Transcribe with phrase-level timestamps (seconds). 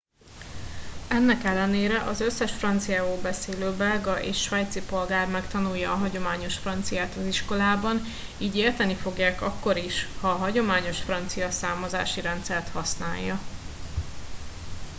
[1.07, 7.25] ennek ellenére az összes franciául beszélő belga és svájci polgár megtanulja a hagyományos franciát az
[7.25, 8.01] iskolában
[8.39, 13.39] így érteni fogják akkor is ha a hagyományos francia számozási rendszert használja